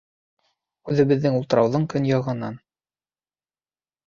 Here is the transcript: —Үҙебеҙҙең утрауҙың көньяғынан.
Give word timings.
—Үҙебеҙҙең 0.93 1.37
утрауҙың 1.41 1.85
көньяғынан. 1.93 2.59